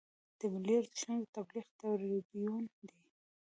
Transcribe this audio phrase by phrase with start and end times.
[0.39, 2.99] د ملي ارزښتونو د تبلیغ تربیون دی.